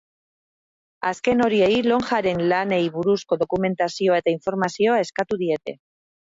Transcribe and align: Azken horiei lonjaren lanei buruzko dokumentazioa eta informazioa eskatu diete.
Azken 1.09 1.43
horiei 1.47 1.75
lonjaren 1.89 2.41
lanei 2.53 2.81
buruzko 2.97 3.39
dokumentazioa 3.45 4.21
eta 4.25 4.37
informazioa 4.39 5.01
eskatu 5.07 5.43
diete. 5.47 5.81